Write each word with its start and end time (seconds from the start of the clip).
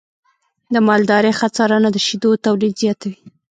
د 0.73 0.75
مالدارۍ 0.87 1.31
ښه 1.39 1.47
څارنه 1.55 1.89
د 1.91 1.97
شیدو 2.05 2.31
تولید 2.45 2.73
زیاتوي. 2.81 3.17